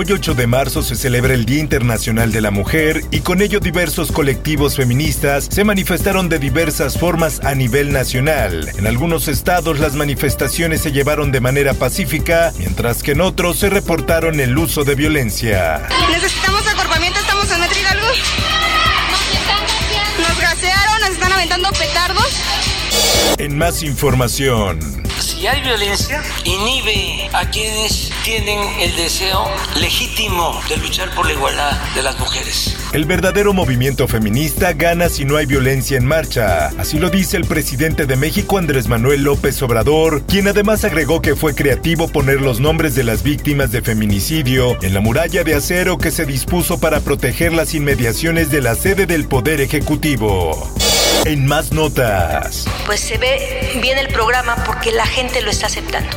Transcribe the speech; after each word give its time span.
Hoy 0.00 0.06
8 0.12 0.34
de 0.34 0.46
marzo 0.46 0.80
se 0.82 0.94
celebra 0.94 1.34
el 1.34 1.44
Día 1.44 1.58
Internacional 1.58 2.30
de 2.30 2.40
la 2.40 2.52
Mujer 2.52 3.02
y 3.10 3.18
con 3.18 3.42
ello 3.42 3.58
diversos 3.58 4.12
colectivos 4.12 4.76
feministas 4.76 5.48
se 5.50 5.64
manifestaron 5.64 6.28
de 6.28 6.38
diversas 6.38 6.96
formas 6.96 7.40
a 7.42 7.56
nivel 7.56 7.92
nacional. 7.92 8.70
En 8.78 8.86
algunos 8.86 9.26
estados 9.26 9.80
las 9.80 9.96
manifestaciones 9.96 10.82
se 10.82 10.92
llevaron 10.92 11.32
de 11.32 11.40
manera 11.40 11.74
pacífica, 11.74 12.52
mientras 12.58 13.02
que 13.02 13.10
en 13.10 13.22
otros 13.22 13.58
se 13.58 13.70
reportaron 13.70 14.38
el 14.38 14.56
uso 14.56 14.84
de 14.84 14.94
violencia. 14.94 15.88
Necesitamos 16.12 16.64
acorpamiento, 16.68 17.18
estamos 17.18 17.50
en 17.50 17.60
Metro 17.60 17.80
Hidalgo. 17.80 18.06
Nos 20.28 20.40
gasearon, 20.40 21.00
nos 21.00 21.10
están 21.10 21.32
aventando 21.32 21.70
petardos. 21.72 22.36
En 23.38 23.58
más 23.58 23.82
información. 23.82 25.07
Si 25.38 25.46
hay 25.46 25.62
violencia, 25.62 26.20
inhibe 26.42 27.30
a 27.32 27.48
quienes 27.48 28.10
tienen 28.24 28.58
el 28.80 28.96
deseo 28.96 29.46
legítimo 29.80 30.60
de 30.68 30.78
luchar 30.78 31.14
por 31.14 31.26
la 31.26 31.32
igualdad 31.34 31.78
de 31.94 32.02
las 32.02 32.18
mujeres. 32.18 32.76
El 32.92 33.04
verdadero 33.04 33.52
movimiento 33.52 34.08
feminista 34.08 34.72
gana 34.72 35.08
si 35.08 35.24
no 35.24 35.36
hay 35.36 35.46
violencia 35.46 35.96
en 35.96 36.06
marcha. 36.06 36.72
Así 36.76 36.98
lo 36.98 37.08
dice 37.08 37.36
el 37.36 37.44
presidente 37.44 38.04
de 38.04 38.16
México, 38.16 38.58
Andrés 38.58 38.88
Manuel 38.88 39.22
López 39.22 39.62
Obrador, 39.62 40.22
quien 40.22 40.48
además 40.48 40.82
agregó 40.82 41.22
que 41.22 41.36
fue 41.36 41.54
creativo 41.54 42.08
poner 42.08 42.40
los 42.40 42.58
nombres 42.58 42.96
de 42.96 43.04
las 43.04 43.22
víctimas 43.22 43.70
de 43.70 43.82
feminicidio 43.82 44.76
en 44.82 44.92
la 44.92 45.00
muralla 45.00 45.44
de 45.44 45.54
acero 45.54 45.98
que 45.98 46.10
se 46.10 46.26
dispuso 46.26 46.80
para 46.80 46.98
proteger 46.98 47.52
las 47.52 47.74
inmediaciones 47.74 48.50
de 48.50 48.60
la 48.60 48.74
sede 48.74 49.06
del 49.06 49.28
Poder 49.28 49.60
Ejecutivo. 49.60 50.68
En 51.24 51.46
más 51.46 51.72
notas. 51.72 52.66
Pues 52.86 53.00
se 53.00 53.18
ve 53.18 53.78
bien 53.82 53.98
el 53.98 54.08
programa 54.08 54.56
porque 54.64 54.92
la 54.92 55.06
gente 55.06 55.42
lo 55.42 55.50
está 55.50 55.66
aceptando. 55.66 56.08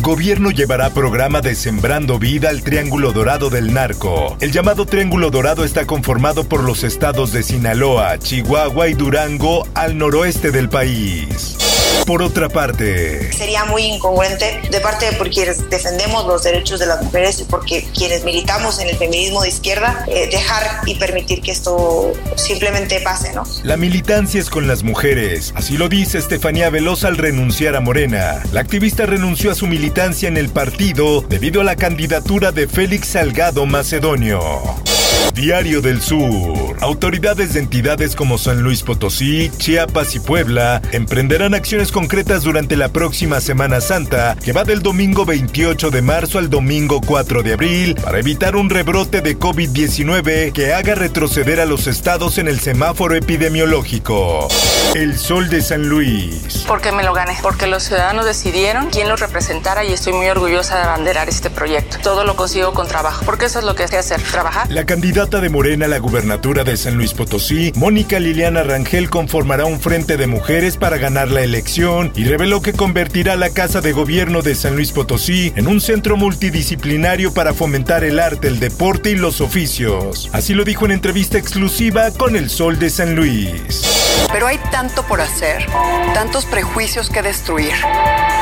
Gobierno 0.00 0.50
llevará 0.50 0.90
programa 0.90 1.40
de 1.40 1.54
Sembrando 1.54 2.18
Vida 2.18 2.50
al 2.50 2.62
Triángulo 2.62 3.12
Dorado 3.12 3.50
del 3.50 3.72
Narco. 3.72 4.36
El 4.40 4.52
llamado 4.52 4.86
Triángulo 4.86 5.30
Dorado 5.30 5.64
está 5.64 5.86
conformado 5.86 6.44
por 6.44 6.64
los 6.64 6.84
estados 6.84 7.32
de 7.32 7.42
Sinaloa, 7.42 8.18
Chihuahua 8.18 8.88
y 8.88 8.94
Durango 8.94 9.66
al 9.74 9.96
noroeste 9.96 10.50
del 10.50 10.68
país. 10.68 11.67
Por 12.06 12.22
otra 12.22 12.48
parte, 12.48 13.32
Sería 13.32 13.64
muy 13.66 13.82
incongruente 13.82 14.60
de 14.70 14.80
parte 14.80 15.06
de 15.06 15.12
por 15.12 15.30
quienes 15.30 15.68
defendemos 15.68 16.26
los 16.26 16.42
derechos 16.42 16.80
de 16.80 16.86
las 16.86 17.02
mujeres 17.02 17.40
y 17.40 17.44
porque 17.44 17.86
quienes 17.96 18.24
militamos 18.24 18.78
en 18.80 18.88
el 18.88 18.96
feminismo 18.96 19.42
de 19.42 19.48
izquierda, 19.48 20.04
eh, 20.08 20.28
dejar 20.30 20.80
y 20.86 20.94
permitir 20.94 21.42
que 21.42 21.50
esto 21.50 22.12
simplemente 22.36 23.00
pase, 23.00 23.32
¿no? 23.34 23.44
la 23.62 23.76
militancia 23.76 24.40
es 24.40 24.50
con 24.50 24.66
las 24.66 24.82
mujeres. 24.82 25.52
Así 25.54 25.76
lo 25.76 25.88
dice 25.88 26.18
Estefanía 26.18 26.70
Velosa 26.70 27.08
al 27.08 27.16
renunciar 27.16 27.76
a 27.76 27.80
Morena. 27.80 28.42
La 28.52 28.60
activista 28.60 29.06
renunció 29.06 29.50
a 29.50 29.54
su 29.54 29.66
militancia 29.66 30.28
en 30.28 30.36
el 30.36 30.48
partido 30.48 31.20
debido 31.22 31.60
a 31.60 31.64
la 31.64 31.76
candidatura 31.76 32.52
de 32.52 32.66
Félix 32.66 33.08
Salgado 33.08 33.66
Macedonio. 33.66 34.87
Diario 35.34 35.80
del 35.80 36.00
Sur. 36.00 36.76
Autoridades 36.80 37.54
de 37.54 37.60
entidades 37.60 38.14
como 38.14 38.38
San 38.38 38.62
Luis 38.62 38.82
Potosí, 38.82 39.50
Chiapas 39.56 40.14
y 40.14 40.20
Puebla 40.20 40.80
emprenderán 40.92 41.54
acciones 41.54 41.92
concretas 41.92 42.44
durante 42.44 42.76
la 42.76 42.88
próxima 42.88 43.40
Semana 43.40 43.80
Santa, 43.80 44.36
que 44.44 44.52
va 44.52 44.64
del 44.64 44.82
domingo 44.82 45.24
28 45.24 45.90
de 45.90 46.02
marzo 46.02 46.38
al 46.38 46.50
domingo 46.50 47.00
4 47.00 47.42
de 47.42 47.52
abril, 47.54 47.96
para 48.02 48.18
evitar 48.18 48.56
un 48.56 48.70
rebrote 48.70 49.20
de 49.20 49.38
COVID-19 49.38 50.52
que 50.52 50.72
haga 50.72 50.94
retroceder 50.94 51.60
a 51.60 51.66
los 51.66 51.86
estados 51.88 52.38
en 52.38 52.46
el 52.46 52.60
semáforo 52.60 53.14
epidemiológico. 53.14 54.46
El 54.94 55.18
Sol 55.18 55.50
de 55.50 55.62
San 55.62 55.88
Luis. 55.88 56.64
Porque 56.66 56.92
me 56.92 57.02
lo 57.02 57.12
gané, 57.12 57.36
porque 57.42 57.66
los 57.66 57.82
ciudadanos 57.82 58.24
decidieron 58.24 58.88
quién 58.90 59.08
los 59.08 59.20
representara 59.20 59.84
y 59.84 59.92
estoy 59.92 60.12
muy 60.12 60.28
orgullosa 60.28 60.76
de 60.76 60.82
abanderar 60.82 61.28
este 61.28 61.50
proyecto. 61.50 61.98
Todo 62.02 62.24
lo 62.24 62.36
consigo 62.36 62.72
con 62.72 62.86
trabajo, 62.86 63.24
porque 63.24 63.46
eso 63.46 63.58
es 63.58 63.64
lo 63.64 63.74
que 63.74 63.88
sé 63.88 63.98
hacer, 63.98 64.22
trabajar. 64.22 64.70
La 64.70 64.86
candidata 64.86 65.07
de 65.08 65.48
Morena 65.48 65.86
a 65.86 65.88
la 65.88 65.98
gubernatura 65.98 66.64
de 66.64 66.76
San 66.76 66.96
Luis 66.96 67.14
Potosí, 67.14 67.72
Mónica 67.76 68.20
Liliana 68.20 68.62
Rangel, 68.62 69.08
conformará 69.08 69.64
un 69.64 69.80
frente 69.80 70.18
de 70.18 70.26
mujeres 70.26 70.76
para 70.76 70.98
ganar 70.98 71.30
la 71.30 71.42
elección 71.42 72.12
y 72.14 72.24
reveló 72.24 72.60
que 72.60 72.74
convertirá 72.74 73.34
la 73.34 73.48
Casa 73.48 73.80
de 73.80 73.92
Gobierno 73.92 74.42
de 74.42 74.54
San 74.54 74.76
Luis 74.76 74.92
Potosí 74.92 75.54
en 75.56 75.66
un 75.66 75.80
centro 75.80 76.18
multidisciplinario 76.18 77.32
para 77.32 77.54
fomentar 77.54 78.04
el 78.04 78.20
arte, 78.20 78.48
el 78.48 78.60
deporte 78.60 79.10
y 79.10 79.16
los 79.16 79.40
oficios. 79.40 80.28
Así 80.32 80.52
lo 80.52 80.64
dijo 80.64 80.84
en 80.84 80.92
entrevista 80.92 81.38
exclusiva 81.38 82.10
con 82.10 82.36
El 82.36 82.50
Sol 82.50 82.78
de 82.78 82.90
San 82.90 83.16
Luis. 83.16 84.07
Pero 84.32 84.46
hay 84.46 84.58
tanto 84.70 85.02
por 85.04 85.20
hacer, 85.20 85.66
tantos 86.14 86.44
prejuicios 86.44 87.10
que 87.10 87.22
destruir. 87.22 87.72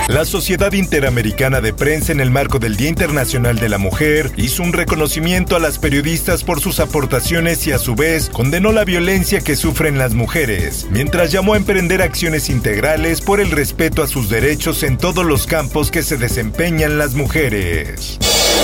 La 0.09 0.25
Sociedad 0.25 0.73
Interamericana 0.73 1.61
de 1.61 1.73
Prensa 1.73 2.13
en 2.13 2.21
el 2.21 2.31
marco 2.31 2.59
del 2.59 2.77
Día 2.77 2.89
Internacional 2.89 3.59
de 3.59 3.69
la 3.69 3.79
Mujer 3.79 4.31
hizo 4.37 4.63
un 4.63 4.73
reconocimiento 4.73 5.57
a 5.57 5.59
las 5.59 5.79
periodistas 5.79 6.45
por 6.45 6.61
sus 6.61 6.79
aportaciones 6.79 7.67
y 7.67 7.73
a 7.73 7.79
su 7.79 7.97
vez 7.97 8.31
condenó 8.31 8.73
la 8.73 8.85
violencia 8.85 9.41
que 9.41 9.57
sufren 9.57 9.99
las 9.99 10.15
mujeres, 10.15 10.87
mientras 10.91 11.33
llamó 11.33 11.55
a 11.55 11.57
emprender 11.57 12.03
acciones 12.03 12.49
integrales 12.51 13.21
por 13.21 13.41
el 13.41 13.51
respeto 13.51 14.03
a 14.03 14.07
sus 14.07 14.29
derechos 14.29 14.85
en 14.85 14.97
todos 14.97 15.25
los 15.25 15.47
campos 15.47 15.91
que 15.91 16.03
se 16.03 16.17
desempeñan 16.17 16.99
las 16.99 17.15
mujeres. 17.15 18.19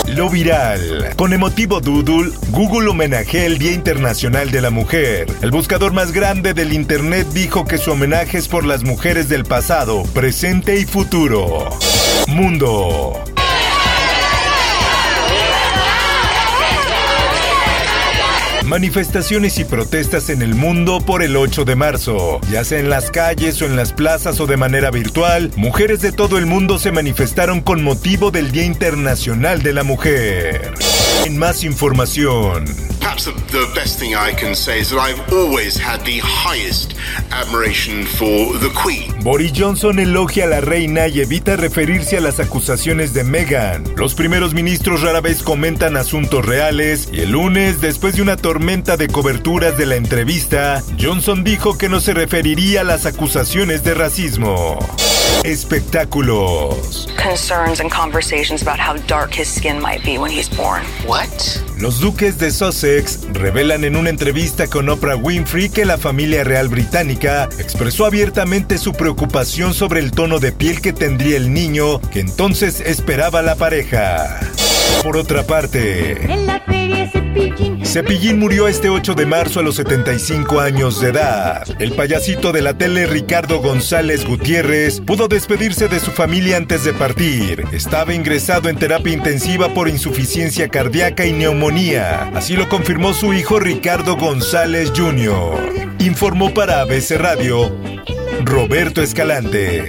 Lo 0.09 0.29
viral. 0.29 1.15
Con 1.17 1.33
emotivo 1.33 1.81
doodle, 1.81 2.33
Google 2.51 2.91
homenajea 2.91 3.47
el 3.47 3.59
Día 3.59 3.73
Internacional 3.73 4.51
de 4.51 4.61
la 4.61 4.71
Mujer. 4.71 5.27
El 5.43 5.51
buscador 5.51 5.93
más 5.93 6.13
grande 6.13 6.55
del 6.55 6.73
Internet 6.73 7.02
dijo 7.03 7.65
que 7.65 7.79
su 7.79 7.91
homenaje 7.91 8.39
es 8.39 8.47
por 8.47 8.65
las 8.65 8.85
mujeres 8.85 9.29
del 9.29 9.45
pasado, 9.45 10.05
presente 10.15 10.79
y 10.79 10.85
futuro. 10.85 11.69
Mundo. 12.29 13.13
Manifestaciones 18.65 19.59
y 19.59 19.65
protestas 19.65 20.31
en 20.31 20.43
el 20.43 20.55
mundo 20.55 21.01
por 21.01 21.23
el 21.23 21.37
8 21.37 21.65
de 21.65 21.75
marzo. 21.75 22.41
Ya 22.51 22.65
sea 22.65 22.79
en 22.79 22.89
las 22.89 23.11
calles 23.11 23.61
o 23.61 23.67
en 23.67 23.75
las 23.75 23.93
plazas 23.93 24.39
o 24.41 24.47
de 24.47 24.57
manera 24.57 24.91
virtual, 24.91 25.51
mujeres 25.57 26.01
de 26.01 26.13
todo 26.13 26.39
el 26.39 26.47
mundo 26.47 26.79
se 26.79 26.93
manifestaron 26.93 27.61
con 27.61 27.83
motivo 27.83 28.31
del 28.31 28.53
Día 28.53 28.65
Internacional 28.65 29.63
de 29.63 29.73
la 29.73 29.83
Mujer. 29.83 30.73
En 31.27 31.37
más 31.37 31.65
información. 31.65 32.92
Perhaps 33.03 33.25
the, 33.25 33.69
best 33.75 33.99
thing 33.99 34.15
I 34.15 34.33
can 34.33 34.55
say 34.55 34.79
is 34.79 34.91
that 34.91 35.01
I've 35.01 35.33
always 35.33 35.77
had 35.77 36.05
the 36.05 36.21
highest 36.23 36.95
admiration 37.33 38.07
for 38.07 38.57
the 38.61 38.71
Queen. 38.81 39.13
Boris 39.25 39.53
Johnson 39.53 39.99
elogia 39.99 40.45
a 40.45 40.47
la 40.47 40.61
reina 40.61 41.09
y 41.09 41.21
evita 41.21 41.57
referirse 41.57 42.19
a 42.19 42.21
las 42.21 42.39
acusaciones 42.39 43.13
de 43.13 43.25
Meghan. 43.25 43.83
Los 43.97 44.15
primeros 44.15 44.55
ministros 44.55 45.03
rara 45.03 45.21
vez 45.21 45.43
comentan 45.43 45.97
asuntos 45.97 46.47
reales 46.47 47.09
y 47.13 47.23
el 47.23 47.33
lunes, 47.33 47.81
después 47.81 48.15
de 48.15 48.23
una 48.23 48.37
tormenta 48.37 48.97
de 48.97 49.09
coberturas 49.09 49.77
de 49.77 49.87
la 49.87 49.97
entrevista, 49.97 50.81
Johnson 50.99 51.43
dijo 51.43 51.77
que 51.77 51.89
no 51.89 51.99
se 51.99 52.15
referiría 52.15 52.83
a 52.83 52.85
las 52.85 53.05
acusaciones 53.05 53.83
de 53.83 53.95
racismo. 53.95 54.79
Espectáculos. 55.45 57.09
Concerns 57.17 57.81
and 57.81 57.91
conversations 57.91 58.63
about 58.63 58.79
how 58.79 58.97
dark 59.07 59.33
his 59.33 59.49
skin 59.49 59.81
might 59.81 60.05
be 60.05 60.19
when 60.19 60.31
he's 60.31 60.49
born. 60.49 60.83
What? 61.07 61.29
Los 61.79 62.01
duques 62.01 62.39
de 62.39 62.51
Sussex 62.51 63.21
revelan 63.33 63.85
en 63.85 63.97
una 63.97 64.11
entrevista 64.11 64.69
con 64.69 64.89
Oprah 64.89 65.17
Winfrey 65.17 65.69
que 65.69 65.85
la 65.85 65.99
familia 65.99 66.45
real 66.45 66.69
británica 66.69 67.49
expresó 67.59 68.07
abiertamente 68.07 68.79
su 68.79 68.93
preocupación 68.93 69.75
sobre 69.75 70.01
el 70.01 70.13
tono 70.13 70.39
de 70.39 70.53
piel 70.53 70.81
que 70.81 70.93
tendría 70.93 71.37
el 71.37 71.53
niño 71.53 72.01
que 72.13 72.21
entonces 72.21 72.81
esperaba 72.81 73.43
la 73.43 73.57
pareja. 73.57 74.39
Por 75.03 75.17
otra 75.17 75.43
parte, 75.43 76.21
Cepillín 77.93 78.39
murió 78.39 78.69
este 78.69 78.89
8 78.89 79.13
de 79.13 79.27
marzo 79.27 79.61
a 79.61 79.63
los 79.63 79.77
75 79.77 80.61
años 80.61 81.03
de 81.03 81.11
edad. 81.11 81.69
El 81.79 81.93
payasito 81.93 82.51
de 82.51 82.63
la 82.63 82.73
tele 82.73 83.07
Ricardo 83.07 83.61
González 83.61 84.25
Gutiérrez 84.25 85.03
pudo 85.03 85.29
despedirse 85.29 85.89
de 85.89 86.01
su 86.01 86.11
familia 86.11 86.57
antes 86.57 86.85
de 86.85 86.95
partir. 86.95 87.67
Estaba 87.71 88.15
ingresado 88.15 88.71
en 88.71 88.79
terapia 88.79 89.13
intensiva 89.13 89.75
por 89.75 89.91
insuficiencia 89.91 90.71
cardíaca 90.71 91.27
y 91.27 91.35
neumonía. 91.35 92.31
Así 92.35 92.57
lo 92.57 92.67
confirmó 92.71 93.13
su 93.13 93.35
hijo 93.35 93.61
Ricardo 93.61 94.17
González 94.17 94.91
Jr. 94.97 95.59
Informó 95.99 96.55
para 96.55 96.81
ABC 96.81 97.19
Radio 97.19 97.77
Roberto 98.43 99.03
Escalante. 99.03 99.87